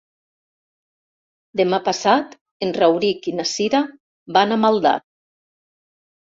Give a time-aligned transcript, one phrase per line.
[1.61, 2.33] Demà passat
[2.67, 3.85] en Rauric i na Cira
[4.41, 4.97] van a Maldà.